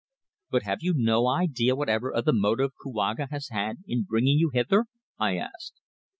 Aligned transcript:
"But 0.49 0.63
have 0.63 0.79
you 0.81 0.95
no 0.97 1.27
idea 1.27 1.75
whatever 1.75 2.11
of 2.11 2.25
the 2.25 2.33
motive 2.33 2.71
Kouaga 2.83 3.27
has 3.29 3.49
had 3.49 3.83
in 3.85 4.01
bringing 4.01 4.39
you 4.39 4.49
hither?" 4.51 4.85
I 5.19 5.37
asked. 5.37 5.75